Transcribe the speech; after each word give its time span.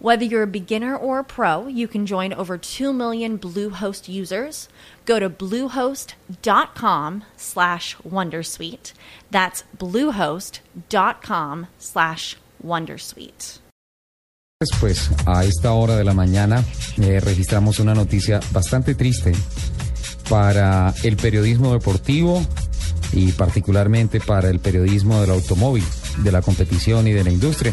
Whether 0.00 0.24
you're 0.24 0.44
a 0.44 0.46
beginner 0.46 0.96
or 0.96 1.18
a 1.18 1.24
pro, 1.24 1.66
you 1.66 1.88
can 1.88 2.06
join 2.06 2.32
over 2.32 2.56
2 2.56 2.92
million 2.92 3.36
Bluehost 3.36 4.08
users. 4.08 4.68
Go 5.04 5.18
to 5.18 5.28
bluehost.com 5.28 7.24
slash 7.36 7.96
wondersuite. 8.08 8.92
That's 9.32 9.64
bluehost.com 9.76 11.66
slash 11.78 12.36
wondersuite. 12.64 13.58
Pues 14.80 15.10
a 15.26 15.44
esta 15.44 15.72
hora 15.72 15.96
de 15.96 16.04
la 16.04 16.14
mañana 16.14 16.64
eh, 16.96 17.20
registramos 17.20 17.80
una 17.80 17.94
noticia 17.94 18.40
bastante 18.52 18.94
triste 18.94 19.32
para 20.28 20.94
el 21.02 21.16
periodismo 21.16 21.72
deportivo 21.72 22.44
y 23.12 23.32
particularmente 23.32 24.20
para 24.20 24.48
el 24.50 24.60
periodismo 24.60 25.20
del 25.20 25.30
automóvil, 25.30 25.84
de 26.18 26.32
la 26.32 26.42
competición 26.42 27.08
y 27.08 27.12
de 27.12 27.24
la 27.24 27.30
industria. 27.30 27.72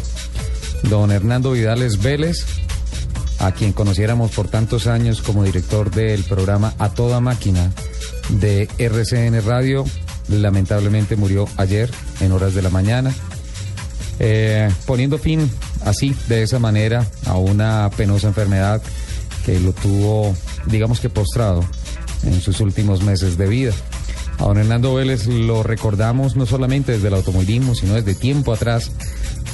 Don 0.84 1.10
Hernando 1.10 1.52
Vidales 1.52 2.02
Vélez, 2.02 2.44
a 3.38 3.52
quien 3.52 3.72
conociéramos 3.72 4.30
por 4.30 4.48
tantos 4.48 4.86
años 4.86 5.20
como 5.20 5.44
director 5.44 5.90
del 5.90 6.22
programa 6.24 6.74
A 6.78 6.90
Toda 6.90 7.20
Máquina 7.20 7.72
de 8.28 8.68
RCN 8.78 9.44
Radio, 9.44 9.84
lamentablemente 10.28 11.16
murió 11.16 11.48
ayer 11.56 11.90
en 12.20 12.32
horas 12.32 12.54
de 12.54 12.62
la 12.62 12.70
mañana, 12.70 13.14
eh, 14.18 14.70
poniendo 14.86 15.18
fin 15.18 15.50
así, 15.84 16.14
de 16.28 16.42
esa 16.42 16.58
manera, 16.58 17.06
a 17.26 17.36
una 17.36 17.90
penosa 17.96 18.28
enfermedad 18.28 18.82
que 19.44 19.60
lo 19.60 19.72
tuvo, 19.72 20.34
digamos 20.66 21.00
que 21.00 21.08
postrado 21.08 21.64
en 22.24 22.40
sus 22.40 22.60
últimos 22.60 23.02
meses 23.02 23.36
de 23.36 23.46
vida. 23.46 23.72
A 24.38 24.44
don 24.44 24.58
Hernando 24.58 24.94
Vélez 24.94 25.26
lo 25.26 25.62
recordamos 25.62 26.36
no 26.36 26.46
solamente 26.46 26.92
desde 26.92 27.08
el 27.08 27.14
automovilismo, 27.14 27.74
sino 27.74 27.94
desde 27.94 28.14
tiempo 28.14 28.52
atrás 28.52 28.90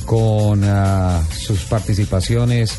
con 0.04 0.64
uh, 0.64 1.22
sus 1.34 1.60
participaciones 1.64 2.78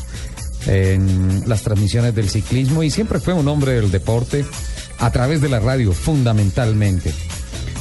en 0.66 1.42
las 1.46 1.62
transmisiones 1.62 2.14
del 2.14 2.28
ciclismo 2.28 2.82
y 2.82 2.90
siempre 2.90 3.20
fue 3.20 3.34
un 3.34 3.48
hombre 3.48 3.72
del 3.72 3.90
deporte 3.90 4.44
a 4.98 5.10
través 5.10 5.40
de 5.40 5.48
la 5.48 5.60
radio, 5.60 5.92
fundamentalmente. 5.92 7.12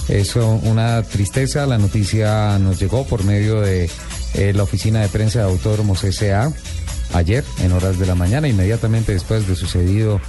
Eso, 0.09 0.59
una 0.63 1.01
tristeza, 1.03 1.65
la 1.65 1.77
noticia 1.77 2.59
nos 2.59 2.79
llegó 2.79 3.05
por 3.05 3.23
medio 3.23 3.61
de 3.61 3.89
eh, 4.33 4.53
la 4.53 4.63
oficina 4.63 5.01
de 5.01 5.07
prensa 5.07 5.39
de 5.39 5.45
Autódromos 5.45 6.03
S.A. 6.03 6.51
ayer, 7.13 7.43
en 7.59 7.71
horas 7.71 7.99
de 7.99 8.05
la 8.05 8.15
mañana, 8.15 8.47
inmediatamente 8.47 9.13
después 9.13 9.47
de 9.47 9.55
sucedido 9.55 10.19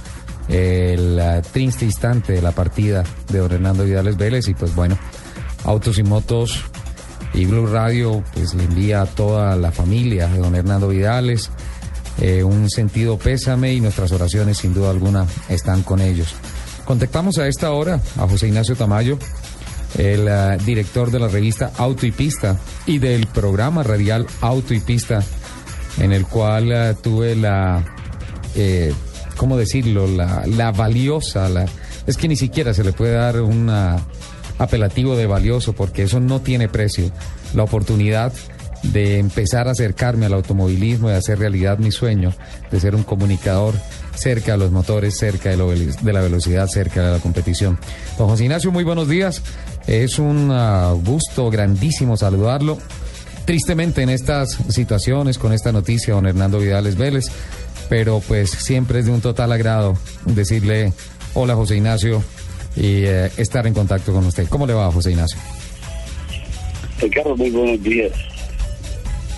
el 0.47 1.19
uh, 1.19 1.41
triste 1.51 1.85
instante 1.85 2.33
de 2.33 2.41
la 2.41 2.51
partida 2.51 3.03
de 3.29 3.39
Hernando 3.39 3.83
Vidales 3.83 4.15
Vélez 4.15 4.47
y 4.47 4.53
pues 4.53 4.75
bueno, 4.75 4.97
Autos 5.63 5.97
y 5.97 6.03
Motos 6.03 6.63
y 7.35 7.45
Blue 7.45 7.67
Radio 7.67 8.23
pues 8.33 8.53
le 8.53 8.63
envía 8.63 9.01
a 9.01 9.05
toda 9.05 9.55
la 9.55 9.71
familia 9.71 10.27
de 10.27 10.39
don 10.39 10.55
Hernando 10.55 10.87
Vidales 10.87 11.51
eh, 12.21 12.43
un 12.43 12.69
sentido 12.69 13.17
pésame 13.17 13.73
y 13.73 13.81
nuestras 13.81 14.11
oraciones 14.13 14.57
sin 14.57 14.73
duda 14.73 14.89
alguna 14.89 15.25
están 15.49 15.83
con 15.83 15.99
ellos. 15.99 16.33
Contactamos 16.85 17.37
a 17.39 17.47
esta 17.47 17.71
hora 17.71 17.99
a 18.17 18.27
José 18.27 18.47
Ignacio 18.47 18.75
Tamayo, 18.75 19.17
el 19.97 20.21
uh, 20.21 20.63
director 20.63 21.11
de 21.11 21.19
la 21.19 21.27
revista 21.27 21.71
Auto 21.77 22.05
y 22.05 22.11
Pista 22.11 22.57
y 22.85 22.99
del 22.99 23.27
programa 23.27 23.83
radial 23.83 24.27
Auto 24.41 24.73
y 24.73 24.79
Pista, 24.79 25.23
en 25.99 26.13
el 26.13 26.25
cual 26.25 26.67
uh, 26.67 27.01
tuve 27.01 27.35
la, 27.35 27.83
eh, 28.55 28.93
¿cómo 29.35 29.57
decirlo?, 29.57 30.07
la, 30.07 30.43
la 30.45 30.71
valiosa, 30.71 31.49
es 32.07 32.17
que 32.17 32.27
ni 32.27 32.35
siquiera 32.37 32.73
se 32.73 32.83
le 32.83 32.93
puede 32.93 33.13
dar 33.13 33.41
una 33.41 33.97
apelativo 34.57 35.15
de 35.15 35.27
valioso 35.27 35.73
porque 35.73 36.03
eso 36.03 36.19
no 36.19 36.41
tiene 36.41 36.67
precio. 36.69 37.11
La 37.53 37.63
oportunidad 37.63 38.33
de 38.83 39.19
empezar 39.19 39.67
a 39.67 39.71
acercarme 39.71 40.25
al 40.25 40.33
automovilismo 40.33 41.09
y 41.09 41.13
hacer 41.13 41.39
realidad 41.39 41.79
mi 41.79 41.91
sueño 41.91 42.33
de 42.71 42.79
ser 42.79 42.95
un 42.95 43.03
comunicador 43.03 43.73
cerca 44.15 44.53
de 44.53 44.57
los 44.57 44.71
motores, 44.71 45.17
cerca 45.17 45.49
de, 45.49 45.93
de 46.01 46.13
la 46.13 46.21
velocidad, 46.21 46.67
cerca 46.67 47.03
de 47.03 47.11
la 47.13 47.19
competición. 47.19 47.79
Don 48.17 48.27
José 48.27 48.43
Ignacio, 48.43 48.71
muy 48.71 48.83
buenos 48.83 49.09
días. 49.09 49.41
Es 49.87 50.19
un 50.19 50.51
uh, 50.51 50.99
gusto 51.03 51.49
grandísimo 51.49 52.17
saludarlo. 52.17 52.77
Tristemente 53.45 54.01
en 54.01 54.09
estas 54.09 54.57
situaciones, 54.69 55.37
con 55.37 55.53
esta 55.53 55.71
noticia, 55.71 56.15
don 56.15 56.25
Hernando 56.25 56.59
Vidales 56.59 56.95
Vélez, 56.95 57.25
pero 57.89 58.19
pues 58.27 58.49
siempre 58.49 58.99
es 58.99 59.05
de 59.05 59.11
un 59.11 59.21
total 59.21 59.51
agrado 59.51 59.95
decirle, 60.25 60.93
hola 61.35 61.53
José 61.55 61.75
Ignacio, 61.75 62.23
y 62.75 63.05
eh, 63.05 63.31
estar 63.37 63.65
en 63.67 63.73
contacto 63.73 64.13
con 64.13 64.25
usted. 64.25 64.47
¿Cómo 64.47 64.67
le 64.67 64.73
va, 64.73 64.91
José 64.91 65.11
Ignacio? 65.11 65.39
Ricardo, 66.99 67.35
muy 67.35 67.49
buenos 67.49 67.81
días. 67.83 68.11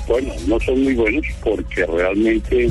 Bueno, 0.08 0.34
no 0.48 0.60
son 0.62 0.84
muy 0.84 0.96
buenos 0.96 1.26
porque 1.44 1.86
realmente 1.86 2.70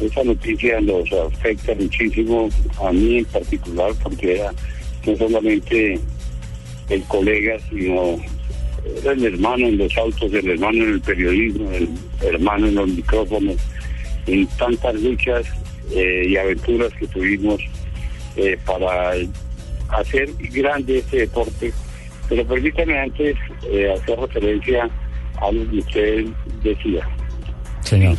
esa 0.00 0.24
noticia 0.24 0.80
nos 0.80 1.10
afecta 1.12 1.74
muchísimo 1.74 2.48
a 2.82 2.92
mí 2.92 3.18
en 3.18 3.24
particular 3.26 3.92
porque 4.02 4.36
era 4.36 4.52
no 5.06 5.16
solamente 5.16 5.98
el 6.90 7.02
colega, 7.04 7.56
sino 7.70 8.18
era 9.02 9.12
el 9.12 9.24
hermano 9.24 9.66
en 9.66 9.78
los 9.78 9.96
autos, 9.96 10.32
el 10.32 10.50
hermano 10.50 10.84
en 10.84 10.92
el 10.94 11.00
periodismo, 11.00 11.70
el 11.70 11.88
hermano 12.22 12.66
en 12.66 12.74
los 12.74 12.88
micrófonos, 12.88 13.56
en 14.26 14.46
tantas 14.58 14.94
luchas 14.96 15.46
eh, 15.94 16.26
y 16.28 16.36
aventuras 16.36 16.92
que 16.94 17.06
tuvimos 17.06 17.60
eh, 18.42 18.58
para 18.64 19.12
hacer 19.90 20.30
grande 20.38 20.98
este 20.98 21.18
deporte. 21.18 21.72
Pero 22.28 22.46
permítame 22.46 22.98
antes 22.98 23.36
eh, 23.70 23.92
hacer 23.92 24.18
referencia 24.18 24.88
a 25.40 25.52
lo 25.52 25.70
que 25.70 25.78
usted 25.78 26.24
decía. 26.62 27.06
Señor. 27.82 28.16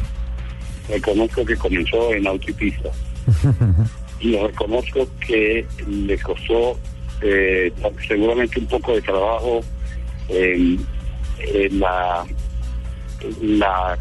Reconozco 0.90 1.44
que 1.44 1.56
comenzó 1.56 2.14
en 2.14 2.28
autopista. 2.28 2.90
y 4.20 4.38
reconozco 4.38 5.08
que 5.26 5.66
le 5.88 6.18
costó 6.20 6.78
eh, 7.22 7.74
seguramente 8.08 8.60
un 8.60 8.68
poco 8.68 8.94
de 8.94 9.02
trabajo 9.02 9.62
en, 10.30 10.86
la, 11.80 12.26
la 13.42 13.98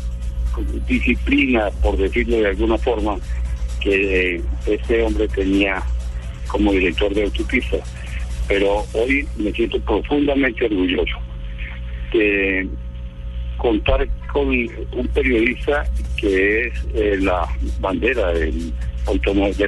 disciplina, 0.87 1.71
por 1.83 1.97
decirlo 1.97 2.37
de 2.37 2.49
alguna 2.49 2.77
forma, 2.77 3.17
que 3.81 4.43
este 4.67 5.03
hombre 5.03 5.27
tenía 5.29 5.83
como 6.51 6.73
director 6.73 7.13
de 7.15 7.25
autopista. 7.25 7.79
Pero 8.49 8.85
hoy 8.93 9.27
me 9.37 9.53
siento 9.53 9.81
profundamente 9.81 10.65
orgulloso 10.65 11.17
de 12.13 12.69
contar 13.57 14.09
con 14.33 14.49
un 14.49 15.09
periodista 15.15 15.85
que 16.17 16.67
es 16.67 16.75
eh, 16.95 17.19
la 17.21 17.47
bandera 17.79 18.33
del, 18.33 18.73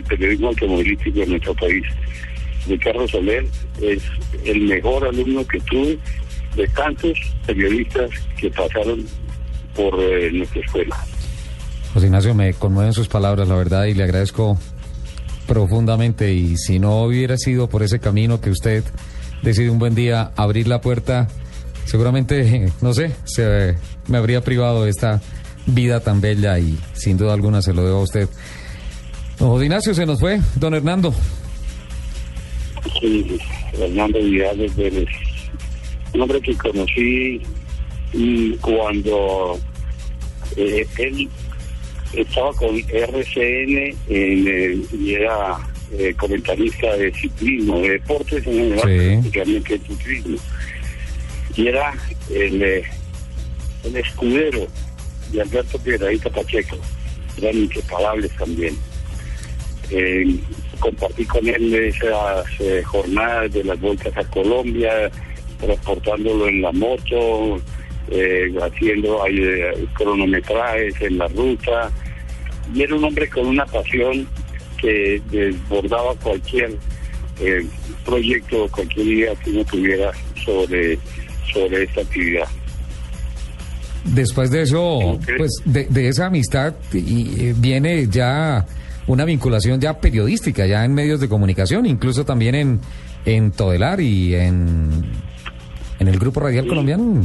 periodismo 0.08 0.48
automovilístico 0.48 1.20
de 1.20 1.26
nuestro 1.26 1.54
país. 1.54 1.84
Ricardo 2.68 3.06
Soler 3.08 3.44
es 3.80 4.02
el 4.44 4.62
mejor 4.62 5.06
alumno 5.06 5.44
que 5.46 5.58
tuve 5.60 5.98
de 6.56 6.68
tantos 6.68 7.18
periodistas 7.46 8.10
que 8.38 8.50
pasaron 8.50 9.04
por 9.74 9.94
eh, 10.00 10.30
nuestra 10.32 10.60
escuela. 10.60 10.96
José 11.94 12.06
Ignacio, 12.06 12.34
me 12.34 12.54
conmueven 12.54 12.92
sus 12.92 13.08
palabras, 13.08 13.48
la 13.48 13.56
verdad, 13.56 13.84
y 13.84 13.94
le 13.94 14.04
agradezco 14.04 14.58
profundamente. 15.52 16.32
Y 16.32 16.56
si 16.56 16.78
no 16.78 17.02
hubiera 17.02 17.36
sido 17.36 17.68
por 17.68 17.82
ese 17.82 17.98
camino 17.98 18.40
que 18.40 18.48
usted 18.48 18.82
decide 19.42 19.68
un 19.68 19.78
buen 19.78 19.94
día 19.94 20.32
abrir 20.34 20.66
la 20.66 20.80
puerta, 20.80 21.28
seguramente, 21.84 22.72
no 22.80 22.94
sé, 22.94 23.12
se 23.24 23.76
me 24.08 24.16
habría 24.16 24.40
privado 24.40 24.84
de 24.84 24.90
esta 24.90 25.20
vida 25.66 26.00
tan 26.00 26.22
bella 26.22 26.58
y 26.58 26.78
sin 26.94 27.18
duda 27.18 27.34
alguna 27.34 27.60
se 27.60 27.74
lo 27.74 27.84
debo 27.84 27.98
a 27.98 28.02
usted. 28.02 28.28
Don 29.38 29.62
Ignacio, 29.62 29.92
se 29.92 30.06
nos 30.06 30.20
fue, 30.20 30.40
don 30.56 30.72
Hernando. 30.72 31.12
Sí, 32.98 33.38
Hernando 33.74 34.20
Vidales 34.20 34.74
Vélez. 34.74 35.08
Un 36.14 36.22
hombre 36.22 36.40
que 36.40 36.54
conocí 36.56 37.42
y 38.14 38.56
cuando 38.56 39.58
Eh, 40.56 40.86
él 40.98 41.28
estaba 42.14 42.52
con 42.54 42.78
RCN 42.78 43.96
en, 44.08 44.86
y 44.92 45.14
era 45.14 45.58
eh, 45.92 46.14
comentarista 46.14 46.96
de 46.96 47.12
ciclismo, 47.12 47.80
de 47.80 47.90
deportes 47.90 48.46
en 48.46 48.54
general, 48.54 48.90
especialmente 48.90 49.78
de 49.78 49.86
ciclismo. 49.86 50.36
Y 51.56 51.66
era 51.68 51.92
el, 52.30 52.62
eh, 52.62 52.84
el 53.84 53.96
escudero 53.96 54.66
de 55.32 55.42
Alberto 55.42 55.78
Piedradita 55.78 56.30
Pacheco. 56.30 56.76
Eran 57.38 57.56
inseparables 57.56 58.34
también. 58.36 58.76
Eh, 59.90 60.36
compartí 60.78 61.24
con 61.24 61.46
él 61.46 61.74
esas 61.74 62.46
jornadas 62.86 63.52
de 63.52 63.64
las 63.64 63.78
vueltas 63.80 64.16
a 64.16 64.24
Colombia, 64.30 65.10
transportándolo 65.60 66.48
en 66.48 66.62
la 66.62 66.72
moto, 66.72 67.60
haciendo 68.60 69.20
cronometrajes 69.94 71.00
en 71.00 71.18
la 71.18 71.28
ruta. 71.28 71.90
Y 72.74 72.82
era 72.82 72.94
un 72.94 73.04
hombre 73.04 73.28
con 73.28 73.46
una 73.46 73.66
pasión 73.66 74.26
que 74.82 75.22
desbordaba 75.30 76.14
cualquier 76.16 76.76
eh, 77.40 77.64
proyecto 78.04 78.64
o 78.64 78.68
cualquier 78.68 79.06
idea 79.06 79.34
que 79.36 79.50
uno 79.50 79.64
tuviera 79.64 80.12
sobre, 80.44 80.98
sobre 81.52 81.84
esta 81.84 82.00
actividad. 82.02 82.48
Después 84.04 84.50
de 84.50 84.62
eso, 84.62 85.18
pues 85.38 85.50
de, 85.64 86.08
esa 86.08 86.26
amistad 86.26 86.74
y, 86.92 87.48
eh, 87.48 87.54
viene 87.56 88.08
ya 88.08 88.66
una 89.06 89.24
vinculación 89.24 89.80
ya 89.80 90.00
periodística, 90.00 90.66
ya 90.66 90.84
en 90.84 90.92
medios 90.92 91.20
de 91.20 91.28
comunicación, 91.28 91.86
incluso 91.86 92.24
también 92.24 92.54
en, 92.56 92.80
en 93.24 93.52
Todelar 93.52 94.00
y 94.00 94.34
en, 94.34 95.04
en 96.00 96.08
el 96.08 96.18
Grupo 96.18 96.40
Radial 96.40 96.66
Colombiano. 96.66 97.22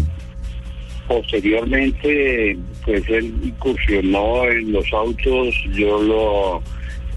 Posteriormente, 1.07 2.57
pues 2.83 3.07
él 3.09 3.33
incursionó 3.43 4.43
en 4.45 4.73
los 4.73 4.91
autos, 4.91 5.55
yo 5.73 6.01
lo 6.01 6.57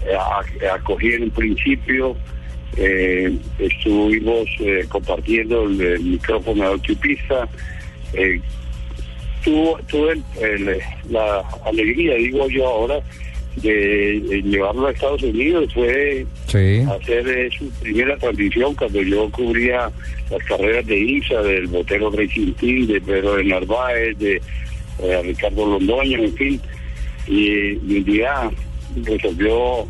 eh, 0.05 0.67
acogí 0.67 1.13
en 1.13 1.23
un 1.23 1.31
principio, 1.31 2.15
eh, 2.77 3.37
estuvimos 3.59 4.47
eh, 4.59 4.85
compartiendo 4.87 5.63
el, 5.63 5.99
micrófono 5.99 6.63
de 6.63 6.69
autopista. 6.69 7.49
Eh, 8.13 8.39
tuve, 9.43 10.21
la 11.09 11.43
alegría, 11.65 12.15
digo 12.15 12.47
yo 12.47 12.67
ahora, 12.67 12.99
de, 13.57 14.41
llevarlo 14.43 14.87
a 14.87 14.91
Estados 14.91 15.23
Unidos. 15.23 15.73
Fue 15.73 16.25
hacer 16.47 17.51
su 17.57 17.69
primera 17.81 18.17
transmisión 18.17 18.75
cuando 18.75 19.01
yo 19.01 19.29
cubría 19.31 19.91
las 20.29 20.43
carreras 20.43 20.85
de 20.85 20.97
ISA, 20.97 21.41
del 21.41 21.67
Botero 21.67 22.11
Racing 22.11 22.53
Team, 22.53 22.87
de 22.87 23.01
Pedro 23.01 23.35
de 23.35 23.43
Narváez, 23.45 24.17
de 24.17 24.41
Ricardo 25.23 25.65
Londoño, 25.65 26.23
en 26.23 26.33
fin. 26.35 26.61
Y 27.27 27.73
un 27.73 28.03
día 28.03 28.49
resolvió 29.03 29.87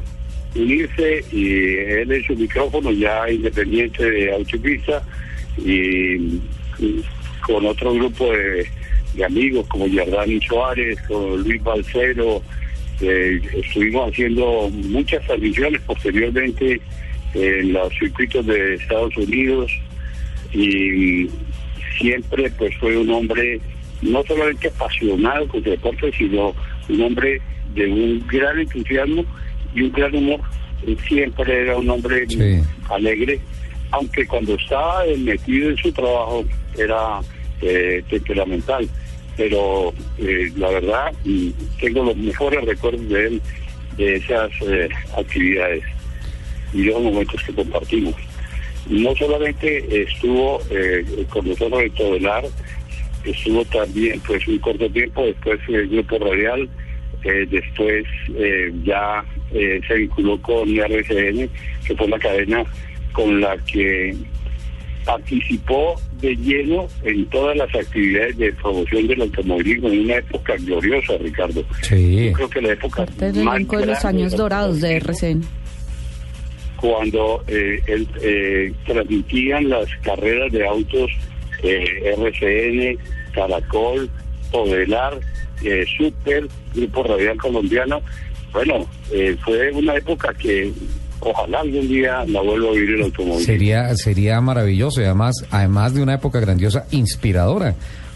unirse 0.56 1.24
y 1.32 1.78
él 1.78 2.12
en 2.12 2.24
su 2.26 2.36
micrófono 2.36 2.92
ya 2.92 3.30
independiente 3.30 4.10
de 4.10 4.34
autopista 4.34 5.02
y, 5.58 6.40
con 7.46 7.66
otro 7.66 7.94
grupo 7.94 8.32
de, 8.32 8.68
amigos 9.26 9.68
como 9.68 9.88
Yardani 9.88 10.40
Suárez, 10.42 11.00
con 11.08 11.44
Luis 11.44 11.62
Balcero, 11.64 12.42
eh, 13.02 13.42
estuvimos 13.54 14.12
haciendo 14.12 14.70
muchas 14.70 15.26
transmisiones 15.26 15.82
posteriormente 15.82 16.80
en 17.34 17.74
los 17.74 17.94
circuitos 17.98 18.46
de 18.46 18.76
Estados 18.76 19.16
Unidos 19.18 19.72
y 20.54 21.30
siempre 22.00 22.50
pues 22.58 22.76
fue 22.78 22.98
un 22.98 23.10
hombre 23.10 23.60
no 24.02 24.24
solamente 24.24 24.68
apasionado 24.68 25.48
con 25.48 25.58
el 25.60 25.72
deporte, 25.72 26.12
sino 26.18 26.54
un 26.90 27.02
hombre 27.02 27.42
de 27.74 27.88
un 27.88 28.28
gran 28.28 28.60
entusiasmo 28.60 29.24
y 29.74 29.84
un 29.84 29.92
gran 29.92 30.16
humor. 30.16 30.42
Siempre 31.08 31.62
era 31.62 31.78
un 31.78 31.90
hombre 31.90 32.26
alegre, 32.90 33.40
aunque 33.92 34.26
cuando 34.26 34.56
estaba 34.56 35.04
metido 35.18 35.70
en 35.70 35.78
su 35.78 35.92
trabajo 35.92 36.44
era 36.78 37.20
eh, 37.62 38.04
temperamental. 38.10 38.90
Pero 39.38 39.94
eh, 40.18 40.52
la 40.56 40.70
verdad, 40.70 41.14
mm, 41.24 41.50
tengo 41.80 42.04
los 42.04 42.18
mejores 42.18 42.64
recuerdos 42.66 43.10
de 43.10 43.28
él, 43.28 43.42
de 43.98 44.16
esas 44.16 44.52
eh, 44.62 44.90
actividades 45.18 45.84
y 46.74 46.84
los 46.84 47.02
momentos 47.02 47.42
que 47.44 47.54
compartimos. 47.54 48.16
No 48.88 49.16
solamente 49.16 50.02
estuvo 50.02 50.60
con 51.30 51.48
nosotros 51.48 51.84
en 51.84 51.92
Todelar, 51.92 52.44
estuvo 53.26 53.64
también 53.66 54.20
pues 54.26 54.48
un 54.48 54.58
corto 54.60 54.90
tiempo 54.90 55.24
después 55.26 55.60
el 55.68 55.88
Grupo 55.90 56.18
Radial, 56.20 56.70
eh, 57.24 57.48
después 57.50 58.06
eh, 58.36 58.72
ya 58.84 59.24
eh, 59.54 59.80
se 59.88 59.94
vinculó 59.96 60.42
con 60.42 60.70
RCN, 60.70 61.50
que 61.86 61.96
fue 61.96 62.08
la 62.08 62.20
cadena 62.20 62.64
con 63.14 63.42
la 63.42 63.58
que 63.60 64.16
participó 65.06 66.00
de 66.22 66.36
lleno 66.36 66.88
en 67.04 67.26
todas 67.28 67.58
las 67.58 67.74
actividades 67.76 68.38
de 68.38 68.54
promoción 68.54 69.08
del 69.08 69.22
automovilismo 69.22 69.90
en 69.90 70.00
una 70.02 70.16
época 70.16 70.56
gloriosa, 70.58 71.14
Ricardo. 71.20 71.64
Sí. 71.82 72.32
creo 72.36 72.50
que 72.50 72.62
la 72.62 72.74
época 72.74 73.06
más 73.44 73.68
de 73.68 73.86
los 73.86 74.06
años 74.06 74.36
dorados 74.36 74.82
de 74.82 74.96
RCN. 74.98 75.42
Cuando 76.78 77.44
eh, 77.48 78.74
transmitían 78.86 79.70
las 79.70 79.88
carreras 80.04 80.52
de 80.52 80.68
autos 80.68 81.12
RCN, 81.64 82.98
Caracol, 83.34 84.10
Podelar, 84.52 85.20
eh, 85.64 85.86
Super, 85.98 86.48
Grupo 86.74 87.04
Radial 87.04 87.38
Colombiano. 87.38 88.02
Bueno, 88.52 88.86
eh, 89.12 89.36
fue 89.44 89.72
una 89.72 89.96
época 89.96 90.34
que 90.34 90.72
ojalá 91.22 91.62
algún 91.62 91.88
día 91.88 92.26
la 92.28 92.42
vuelva 92.42 92.70
a 92.70 92.74
vivir 92.74 92.96
el 92.96 93.04
automóvil. 93.04 93.46
Sería, 93.46 93.96
sería 93.96 94.42
maravilloso 94.42 95.02
y 95.02 95.06
además, 95.06 95.36
además 95.50 95.94
de 95.94 96.04
una 96.04 96.16
época 96.16 96.40
grandiosa, 96.40 96.86
inspiradora, 96.92 97.76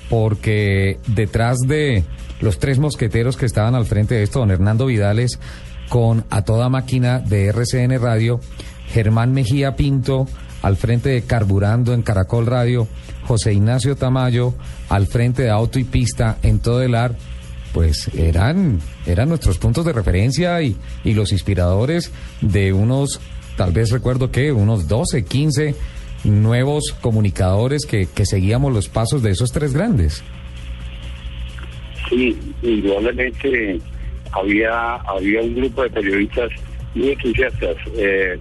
porque 0.09 0.97
detrás 1.07 1.59
de 1.59 2.03
los 2.41 2.59
tres 2.59 2.79
mosqueteros 2.79 3.37
que 3.37 3.45
estaban 3.45 3.75
al 3.75 3.85
frente 3.85 4.15
de 4.15 4.23
esto, 4.23 4.39
don 4.39 4.51
Hernando 4.51 4.87
Vidales, 4.87 5.39
con 5.89 6.25
a 6.29 6.43
toda 6.43 6.69
máquina 6.69 7.19
de 7.19 7.47
RCN 7.47 7.99
Radio, 8.01 8.39
Germán 8.87 9.33
Mejía 9.33 9.75
Pinto, 9.75 10.27
al 10.61 10.77
frente 10.77 11.09
de 11.09 11.21
Carburando 11.21 11.93
en 11.93 12.01
Caracol 12.01 12.45
Radio, 12.45 12.87
José 13.23 13.53
Ignacio 13.53 13.95
Tamayo, 13.95 14.53
al 14.89 15.07
frente 15.07 15.43
de 15.43 15.51
Auto 15.51 15.79
y 15.79 15.83
Pista 15.83 16.37
en 16.41 16.59
todo 16.59 16.81
el 16.81 16.95
ar 16.95 17.15
pues 17.75 18.09
eran, 18.15 18.79
eran 19.05 19.27
nuestros 19.27 19.57
puntos 19.57 19.83
de 19.83 19.91
referencia 19.91 20.61
y, 20.61 20.77
y 21.03 21.13
los 21.13 21.33
inspiradores 21.33 22.09
de 22.39 22.71
unos, 22.71 23.19
tal 23.57 23.73
vez 23.73 23.91
recuerdo 23.91 24.31
que, 24.31 24.53
unos 24.53 24.87
12, 24.87 25.25
15 25.25 25.75
nuevos 26.23 26.95
comunicadores 27.01 27.85
que, 27.85 28.07
que 28.07 28.25
seguíamos 28.25 28.71
los 28.71 28.87
pasos 28.87 29.21
de 29.21 29.31
esos 29.31 29.51
tres 29.51 29.73
grandes. 29.73 30.23
Sí, 32.09 32.39
indudablemente 32.61 33.77
había, 34.31 34.95
había 34.95 35.41
un 35.41 35.55
grupo 35.55 35.83
de 35.83 35.89
periodistas 35.89 36.51
muy 36.93 37.09
entusiastas. 37.09 37.75
Eh, 37.97 38.39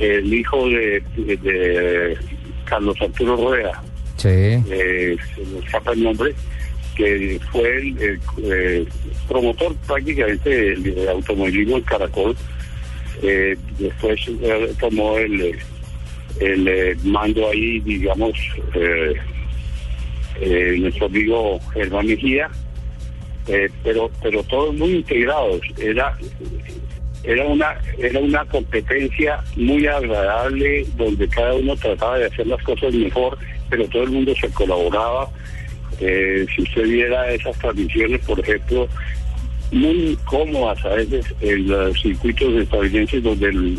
el 0.00 0.32
hijo 0.32 0.70
de, 0.70 1.02
de, 1.18 2.16
Carlos 2.64 2.96
Arturo 2.98 3.36
Rueda, 3.36 3.82
sí. 4.16 4.28
eh, 4.30 5.18
se 5.36 5.44
me 5.44 5.58
escapa 5.58 5.92
el 5.92 6.02
nombre, 6.02 6.34
que 6.96 7.40
fue 7.50 7.78
el, 7.78 8.88
promotor 9.28 9.74
prácticamente 9.86 10.50
del 10.76 11.08
automovilismo 11.08 11.76
en 11.78 11.82
Caracol. 11.82 12.36
Eh, 13.22 13.56
después 13.78 14.20
eh, 14.28 14.72
tomó 14.80 15.16
el, 15.18 15.58
el 16.40 16.68
eh, 16.68 16.96
mando 17.04 17.48
ahí, 17.48 17.80
digamos, 17.80 18.32
nuestro 20.78 21.06
amigo 21.06 21.60
Germán 21.72 22.06
Mejía, 22.06 22.50
pero 23.84 24.10
pero 24.22 24.42
todos 24.44 24.74
muy 24.74 24.96
integrados. 24.96 25.60
Era 25.78 26.16
era 27.24 27.44
una 27.46 27.76
era 27.98 28.18
una 28.18 28.44
competencia 28.46 29.40
muy 29.56 29.86
agradable 29.86 30.84
donde 30.96 31.28
cada 31.28 31.54
uno 31.54 31.76
trataba 31.76 32.18
de 32.18 32.26
hacer 32.26 32.46
las 32.46 32.62
cosas 32.62 32.92
mejor, 32.94 33.38
pero 33.70 33.86
todo 33.88 34.02
el 34.02 34.10
mundo 34.10 34.34
se 34.40 34.50
colaboraba 34.50 35.28
eh, 36.00 36.46
si 36.54 36.62
usted 36.62 36.84
viera 36.84 37.32
esas 37.32 37.56
transmisiones, 37.58 38.20
por 38.20 38.40
ejemplo, 38.40 38.88
muy 39.72 40.18
cómodas 40.26 40.84
a 40.84 40.90
veces 40.90 41.24
en 41.40 41.68
los 41.68 42.00
circuitos 42.00 42.54
estadounidenses 42.54 43.22
donde 43.22 43.76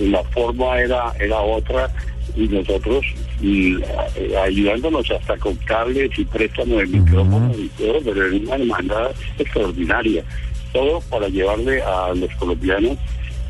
la 0.00 0.24
forma 0.24 0.80
era, 0.80 1.12
era 1.20 1.38
otra 1.40 1.90
y 2.34 2.48
nosotros 2.48 3.04
y, 3.40 3.76
eh, 4.16 4.36
ayudándonos 4.42 5.10
hasta 5.10 5.36
con 5.36 5.54
cables 5.56 6.10
y 6.18 6.24
préstamos 6.24 6.78
de 6.78 6.86
micrófonos 6.86 7.56
y 7.58 7.68
todo, 7.78 8.00
pero 8.04 8.26
en 8.26 8.46
una 8.46 8.58
demanda 8.58 9.10
extraordinaria. 9.38 10.24
Todo 10.72 11.00
para 11.10 11.28
llevarle 11.28 11.82
a 11.82 12.14
los 12.14 12.34
colombianos 12.36 12.98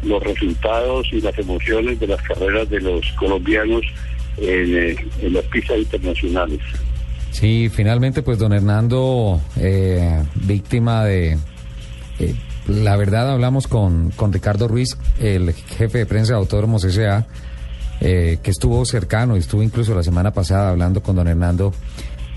los 0.02 0.22
resultados 0.22 1.08
y 1.12 1.20
las 1.20 1.36
emociones 1.38 1.98
de 1.98 2.06
las 2.06 2.22
carreras 2.22 2.68
de 2.68 2.80
los 2.80 3.06
colombianos 3.12 3.82
en, 4.38 4.76
eh, 4.76 4.96
en 5.22 5.32
las 5.32 5.44
pistas 5.44 5.78
internacionales. 5.78 6.60
Sí, 7.30 7.68
finalmente 7.68 8.22
pues 8.22 8.38
don 8.38 8.52
Hernando, 8.52 9.40
eh, 9.56 10.24
víctima 10.34 11.04
de... 11.04 11.36
eh, 12.18 12.34
la 12.66 12.96
verdad 12.96 13.30
hablamos 13.30 13.66
con, 13.68 14.10
con 14.10 14.32
Ricardo 14.32 14.68
Ruiz, 14.68 14.96
el 15.20 15.52
jefe 15.52 15.98
de 15.98 16.06
prensa 16.06 16.32
de 16.32 16.38
Autódromos 16.38 16.82
S.A., 16.84 17.26
eh, 18.00 18.38
que 18.42 18.50
estuvo 18.50 18.84
cercano, 18.84 19.36
estuvo 19.36 19.62
incluso 19.62 19.94
la 19.94 20.02
semana 20.02 20.32
pasada 20.32 20.70
hablando 20.70 21.02
con 21.02 21.16
don 21.16 21.28
Hernando, 21.28 21.72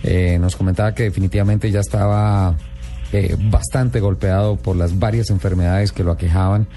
eh, 0.03 0.37
nos 0.39 0.55
comentaba 0.55 0.93
que 0.93 1.03
definitivamente 1.03 1.71
ya 1.71 1.79
estaba 1.79 2.55
bastante 3.49 3.99
golpeado 3.99 4.55
por 4.57 4.75
las 4.75 4.99
varias 4.99 5.31
enfermedades 5.31 5.91
que 5.91 6.03
lo 6.03 6.11
aquejaban, 6.11 6.67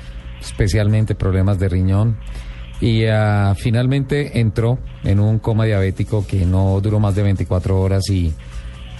especialmente 0.40 1.14
problemas 1.14 1.58
de 1.58 1.68
riñón. 1.68 2.16
Y 2.82 3.04
ah, 3.06 3.54
finalmente 3.56 4.40
entró 4.40 4.76
en 5.04 5.20
un 5.20 5.38
coma 5.38 5.66
diabético 5.66 6.26
que 6.26 6.44
no 6.44 6.80
duró 6.80 6.98
más 6.98 7.14
de 7.14 7.22
24 7.22 7.80
horas 7.80 8.10
y 8.10 8.32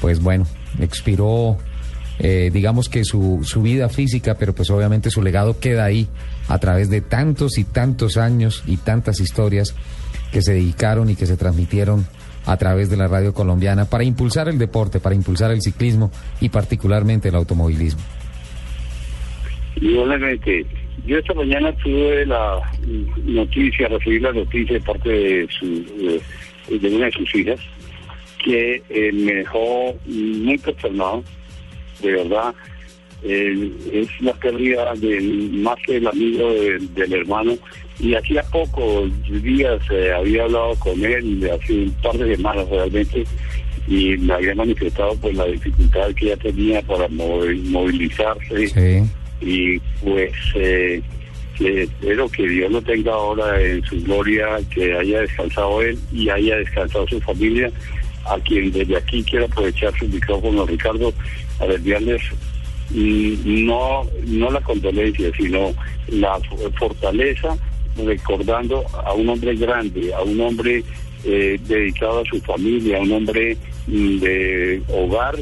pues 0.00 0.22
bueno, 0.22 0.46
expiró, 0.78 1.58
eh, 2.20 2.50
digamos 2.52 2.88
que 2.88 3.04
su, 3.04 3.40
su 3.42 3.60
vida 3.60 3.88
física, 3.88 4.36
pero 4.38 4.54
pues 4.54 4.70
obviamente 4.70 5.10
su 5.10 5.20
legado 5.20 5.58
queda 5.58 5.84
ahí 5.84 6.06
a 6.46 6.60
través 6.60 6.90
de 6.90 7.00
tantos 7.00 7.58
y 7.58 7.64
tantos 7.64 8.18
años 8.18 8.62
y 8.68 8.76
tantas 8.76 9.18
historias 9.18 9.74
que 10.30 10.42
se 10.42 10.52
dedicaron 10.52 11.10
y 11.10 11.16
que 11.16 11.26
se 11.26 11.36
transmitieron 11.36 12.06
a 12.46 12.56
través 12.58 12.88
de 12.88 12.96
la 12.96 13.08
radio 13.08 13.34
colombiana 13.34 13.86
para 13.86 14.04
impulsar 14.04 14.48
el 14.48 14.58
deporte, 14.58 15.00
para 15.00 15.16
impulsar 15.16 15.50
el 15.50 15.60
ciclismo 15.60 16.12
y 16.40 16.50
particularmente 16.50 17.30
el 17.30 17.34
automovilismo. 17.34 18.02
Igualmente, 19.74 20.66
yo 21.06 21.18
esta 21.18 21.34
mañana 21.34 21.72
tuve 21.76 22.24
la 22.26 22.58
noticia, 23.24 23.88
recibí 23.88 24.20
la 24.20 24.32
noticia 24.32 24.74
de 24.74 24.80
parte 24.80 25.08
de, 25.08 25.48
su, 25.50 26.20
de, 26.68 26.78
de 26.78 26.96
una 26.96 27.06
de 27.06 27.12
sus 27.12 27.34
hijas, 27.34 27.60
que 28.44 28.82
eh, 28.88 29.12
me 29.12 29.34
dejó 29.34 29.94
muy 30.06 30.58
consternado, 30.58 31.22
de 32.02 32.12
verdad. 32.12 32.54
Eh, 33.24 33.70
es 33.92 34.08
la 34.20 34.32
pérdida 34.34 34.92
de 34.96 35.20
más 35.52 35.76
que 35.86 35.98
el 35.98 36.08
amigo 36.08 36.50
de- 36.52 36.78
del 36.94 37.12
hermano. 37.12 37.56
Y 38.00 38.14
hacía 38.14 38.42
pocos 38.50 39.10
días 39.44 39.80
eh, 39.92 40.10
había 40.12 40.42
hablado 40.42 40.74
con 40.80 41.04
él, 41.04 41.48
hace 41.52 41.72
un 41.84 41.92
par 42.02 42.14
de 42.18 42.34
semanas 42.34 42.68
realmente, 42.68 43.22
y 43.86 44.16
me 44.16 44.34
había 44.34 44.56
manifestado 44.56 45.14
pues 45.20 45.36
la 45.36 45.44
dificultad 45.46 46.12
que 46.14 46.26
ella 46.26 46.36
tenía 46.38 46.82
para 46.82 47.06
movi- 47.08 47.62
movilizarse. 47.70 48.64
Y 49.42 49.78
pues 50.02 50.32
eh, 50.54 51.02
espero 51.58 52.28
que 52.28 52.48
Dios 52.48 52.70
lo 52.70 52.82
tenga 52.82 53.12
ahora 53.12 53.60
en 53.60 53.84
su 53.84 54.00
gloria, 54.02 54.58
que 54.74 54.92
haya 54.94 55.20
descansado 55.20 55.82
él 55.82 55.98
y 56.12 56.28
haya 56.28 56.56
descansado 56.56 57.06
su 57.08 57.20
familia, 57.20 57.70
a 58.24 58.38
quien 58.40 58.70
desde 58.72 58.96
aquí 58.96 59.22
quiero 59.24 59.46
aprovechar 59.46 59.92
su 59.98 60.06
micrófono, 60.08 60.66
Ricardo, 60.66 61.12
para 61.58 61.74
enviarles 61.74 62.22
mm, 62.90 63.66
no, 63.66 64.06
no 64.26 64.50
la 64.50 64.60
condolencia, 64.60 65.30
sino 65.36 65.72
la 66.08 66.38
fortaleza, 66.78 67.56
recordando 67.96 68.84
a 69.04 69.12
un 69.12 69.28
hombre 69.28 69.54
grande, 69.56 70.14
a 70.14 70.22
un 70.22 70.40
hombre 70.40 70.82
eh, 71.24 71.58
dedicado 71.66 72.20
a 72.20 72.24
su 72.24 72.40
familia, 72.40 72.98
a 72.98 73.02
un 73.02 73.12
hombre 73.12 73.56
mm, 73.86 74.18
de 74.18 74.82
hogar 74.88 75.36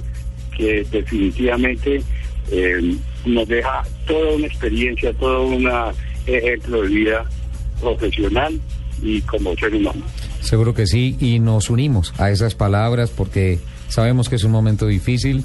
que 0.56 0.84
definitivamente 0.90 2.02
eh, 2.50 2.96
nos 3.24 3.48
deja 3.48 3.82
toda 4.06 4.34
una 4.36 4.46
experiencia, 4.46 5.12
todo 5.14 5.46
un 5.46 5.68
ejemplo 6.26 6.82
de 6.82 6.88
vida 6.88 7.24
profesional 7.80 8.60
y 9.02 9.20
como 9.22 9.54
ser 9.56 9.74
humano. 9.74 10.02
Seguro 10.40 10.74
que 10.74 10.86
sí, 10.86 11.16
y 11.20 11.38
nos 11.38 11.70
unimos 11.70 12.14
a 12.18 12.30
esas 12.30 12.54
palabras 12.54 13.10
porque 13.10 13.58
sabemos 13.88 14.28
que 14.28 14.36
es 14.36 14.44
un 14.44 14.52
momento 14.52 14.86
difícil 14.86 15.44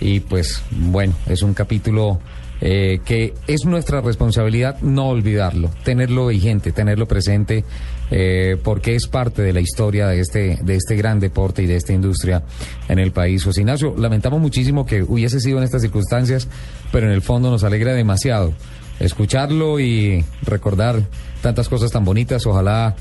y 0.00 0.20
pues 0.20 0.62
bueno, 0.70 1.14
es 1.26 1.42
un 1.42 1.54
capítulo 1.54 2.20
eh, 2.60 3.00
que 3.04 3.34
es 3.46 3.64
nuestra 3.64 4.00
responsabilidad 4.00 4.80
no 4.80 5.08
olvidarlo, 5.08 5.70
tenerlo 5.84 6.28
vigente, 6.28 6.72
tenerlo 6.72 7.06
presente, 7.06 7.64
eh, 8.10 8.56
porque 8.62 8.94
es 8.94 9.08
parte 9.08 9.42
de 9.42 9.52
la 9.52 9.60
historia 9.60 10.06
de 10.06 10.20
este, 10.20 10.58
de 10.62 10.76
este 10.76 10.96
gran 10.96 11.18
deporte 11.18 11.62
y 11.62 11.66
de 11.66 11.76
esta 11.76 11.92
industria 11.92 12.44
en 12.88 12.98
el 12.98 13.12
país. 13.12 13.44
José 13.44 13.62
Ignacio, 13.62 13.94
lamentamos 13.96 14.40
muchísimo 14.40 14.86
que 14.86 15.02
hubiese 15.02 15.40
sido 15.40 15.58
en 15.58 15.64
estas 15.64 15.82
circunstancias, 15.82 16.48
pero 16.92 17.06
en 17.06 17.12
el 17.12 17.22
fondo 17.22 17.50
nos 17.50 17.64
alegra 17.64 17.94
demasiado 17.94 18.52
escucharlo 19.00 19.80
y 19.80 20.24
recordar 20.42 21.02
tantas 21.42 21.68
cosas 21.68 21.90
tan 21.90 22.04
bonitas. 22.04 22.46
Ojalá 22.46 22.94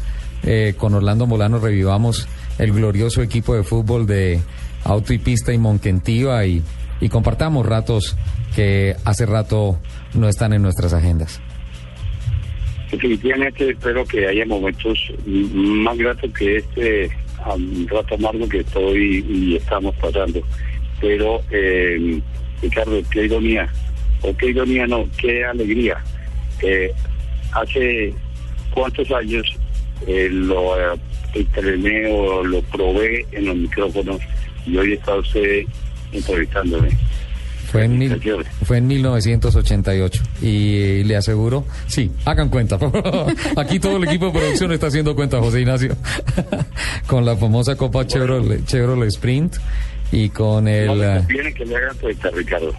eh, 0.43 0.73
con 0.77 0.93
Orlando 0.93 1.27
Molano 1.27 1.59
revivamos 1.59 2.27
el 2.57 2.71
glorioso 2.73 3.21
equipo 3.21 3.55
de 3.55 3.63
fútbol 3.63 4.05
de 4.07 4.41
Auto 4.83 5.13
y 5.13 5.19
Pista 5.19 5.53
y 5.53 5.57
Monquentiva 5.57 6.45
y, 6.45 6.63
y 6.99 7.09
compartamos 7.09 7.65
ratos 7.65 8.15
que 8.55 8.95
hace 9.03 9.25
rato 9.25 9.79
no 10.13 10.29
están 10.29 10.53
en 10.53 10.61
nuestras 10.61 10.93
agendas. 10.93 11.41
Definitivamente 12.95 13.71
espero 13.71 14.05
que 14.05 14.25
haya 14.25 14.45
momentos 14.45 14.97
más 15.25 15.97
gratos 15.97 16.31
que 16.31 16.55
este 16.55 17.11
rato 17.91 18.15
amargo 18.15 18.47
que 18.47 18.59
estoy 18.59 19.25
y 19.27 19.55
estamos 19.57 19.93
pasando. 19.97 20.41
Pero, 21.01 21.41
eh, 21.51 22.21
Ricardo, 22.61 23.01
qué 23.11 23.25
ironía, 23.25 23.67
o 24.21 24.33
qué 24.37 24.47
ironía 24.47 24.87
no, 24.87 25.09
qué 25.17 25.43
alegría. 25.43 25.97
Eh, 26.61 26.89
hace 27.51 28.13
cuántos 28.73 29.11
años 29.11 29.45
eh, 30.07 30.29
lo 30.31 30.79
eh, 30.79 30.97
entrené 31.33 32.09
o 32.13 32.45
lo 32.45 32.61
probé 32.61 33.25
en 33.33 33.47
los 33.47 33.57
micrófonos 33.57 34.21
y 34.65 34.77
hoy 34.77 34.93
está 34.93 35.15
usted 35.15 35.65
entrevistándome. 36.13 36.87
Fue 37.75 37.83
en, 37.85 37.97
mil- 37.97 38.21
fue 38.63 38.77
en 38.77 38.87
1988 38.87 40.23
y 40.41 41.03
le 41.03 41.15
aseguro, 41.17 41.65
sí, 41.87 42.11
hagan 42.25 42.49
cuenta. 42.49 42.77
Aquí 43.57 43.79
todo 43.79 43.97
el 43.97 44.05
equipo 44.05 44.27
de 44.27 44.31
producción 44.31 44.71
está 44.71 44.87
haciendo 44.87 45.15
cuenta, 45.15 45.39
José 45.39 45.59
Ignacio, 45.61 45.95
con 47.07 47.25
la 47.25 47.35
famosa 47.35 47.75
Copa 47.75 48.07
Chevrolet, 48.07 48.65
Chevrolet 48.65 49.09
Sprint 49.09 49.55
y 50.11 50.29
con 50.29 50.65
No 50.65 50.69
el 50.69 51.01
eh, 51.03 51.17
conviene 51.19 51.53
que 51.53 51.65
le 51.65 51.75
hagan 51.75 51.97
cuenta, 51.97 52.29
Ricardo. 52.31 52.73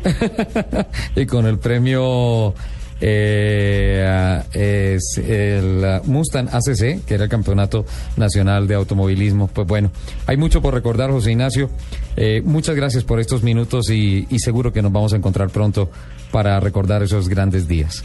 y 1.16 1.26
con 1.26 1.46
el 1.46 1.58
premio 1.58 2.54
eh, 3.00 4.42
es 4.52 5.18
el 5.18 6.00
Mustang 6.04 6.48
ACC, 6.48 7.04
que 7.04 7.14
era 7.14 7.24
el 7.24 7.30
campeonato 7.30 7.84
nacional 8.16 8.66
de 8.66 8.74
automovilismo. 8.74 9.48
Pues 9.48 9.66
bueno, 9.66 9.90
hay 10.26 10.36
mucho 10.36 10.62
por 10.62 10.74
recordar, 10.74 11.10
José 11.10 11.32
Ignacio. 11.32 11.70
Eh, 12.16 12.42
muchas 12.44 12.76
gracias 12.76 13.04
por 13.04 13.20
estos 13.20 13.42
minutos 13.42 13.90
y, 13.90 14.26
y 14.30 14.38
seguro 14.38 14.72
que 14.72 14.82
nos 14.82 14.92
vamos 14.92 15.12
a 15.12 15.16
encontrar 15.16 15.50
pronto 15.50 15.90
para 16.30 16.58
recordar 16.60 17.02
esos 17.02 17.28
grandes 17.28 17.68
días. 17.68 18.04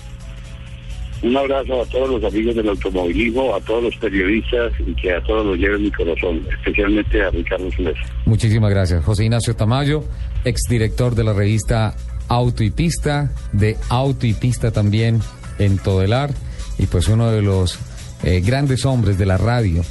Un 1.24 1.38
abrazo 1.38 1.82
a 1.82 1.86
todos 1.86 2.10
los 2.10 2.24
amigos 2.24 2.56
del 2.56 2.68
automovilismo, 2.70 3.54
a 3.54 3.60
todos 3.62 3.84
los 3.84 3.96
periodistas 3.98 4.74
y 4.80 4.96
que 4.96 5.14
a 5.14 5.22
todos 5.22 5.46
los 5.46 5.58
lleve 5.58 5.76
en 5.76 5.84
mi 5.84 5.92
corazón, 5.92 6.42
especialmente 6.52 7.22
a 7.22 7.30
Ricardo 7.30 7.70
Suárez. 7.72 7.98
Muchísimas 8.26 8.72
gracias. 8.72 9.06
José 9.06 9.26
Ignacio 9.26 9.56
Tamayo, 9.56 10.04
exdirector 10.44 11.14
de 11.14 11.24
la 11.24 11.34
revista 11.34 11.96
Auto 12.32 12.64
y 12.64 12.72
Pista, 12.72 13.30
de 13.52 13.76
Auto 13.90 14.26
y 14.26 14.34
Pista 14.34 14.72
también 14.72 15.20
en 15.60 15.78
Todelar, 15.78 16.34
y 16.78 16.86
pues 16.86 17.10
uno 17.10 17.30
de 17.30 17.42
los 17.42 17.78
eh, 18.24 18.40
grandes 18.40 18.86
hombres 18.86 19.18
de 19.18 19.26
la 19.26 19.36
radio, 19.36 19.84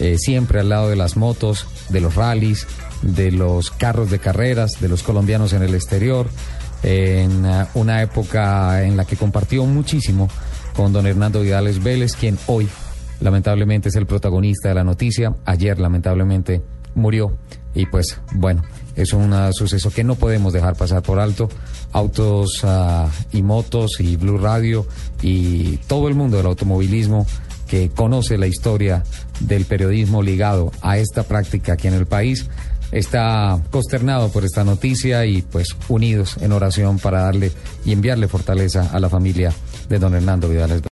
eh, 0.00 0.16
siempre 0.18 0.58
al 0.58 0.70
lado 0.70 0.88
de 0.88 0.96
las 0.96 1.16
motos, 1.16 1.68
de 1.90 2.00
los 2.00 2.16
rallies, 2.16 2.66
de 3.02 3.30
los 3.30 3.70
carros 3.70 4.10
de 4.10 4.18
carreras, 4.18 4.72
de 4.80 4.88
los 4.88 5.04
colombianos 5.04 5.52
en 5.52 5.62
el 5.62 5.72
exterior, 5.76 6.26
en 6.82 7.46
uh, 7.46 7.66
una 7.74 8.02
época 8.02 8.82
en 8.82 8.96
la 8.96 9.04
que 9.04 9.16
compartió 9.16 9.64
muchísimo 9.64 10.28
con 10.74 10.92
don 10.92 11.06
Hernando 11.06 11.42
Vidales 11.42 11.80
Vélez, 11.80 12.16
quien 12.16 12.36
hoy 12.48 12.68
lamentablemente 13.20 13.90
es 13.90 13.94
el 13.94 14.06
protagonista 14.06 14.68
de 14.68 14.74
la 14.74 14.82
noticia. 14.82 15.32
Ayer 15.44 15.78
lamentablemente 15.78 16.60
murió 16.94 17.36
y 17.74 17.86
pues 17.86 18.18
bueno, 18.32 18.62
es 18.96 19.12
un 19.12 19.34
suceso 19.52 19.90
que 19.90 20.04
no 20.04 20.14
podemos 20.14 20.52
dejar 20.52 20.76
pasar 20.76 21.02
por 21.02 21.18
alto. 21.18 21.48
Autos 21.92 22.62
uh, 22.64 23.08
y 23.32 23.42
motos 23.42 24.00
y 24.00 24.16
Blue 24.16 24.38
Radio 24.38 24.86
y 25.22 25.78
todo 25.88 26.08
el 26.08 26.14
mundo 26.14 26.36
del 26.36 26.46
automovilismo 26.46 27.26
que 27.66 27.88
conoce 27.88 28.38
la 28.38 28.46
historia 28.46 29.02
del 29.40 29.64
periodismo 29.64 30.22
ligado 30.22 30.72
a 30.82 30.98
esta 30.98 31.22
práctica 31.22 31.74
aquí 31.74 31.88
en 31.88 31.94
el 31.94 32.06
país 32.06 32.48
está 32.92 33.60
consternado 33.70 34.30
por 34.30 34.44
esta 34.44 34.62
noticia 34.62 35.26
y 35.26 35.42
pues 35.42 35.68
unidos 35.88 36.36
en 36.40 36.52
oración 36.52 36.98
para 36.98 37.22
darle 37.22 37.50
y 37.84 37.92
enviarle 37.92 38.28
fortaleza 38.28 38.90
a 38.92 39.00
la 39.00 39.08
familia 39.08 39.52
de 39.88 39.98
don 39.98 40.14
Hernando 40.14 40.48
Vidales. 40.48 40.82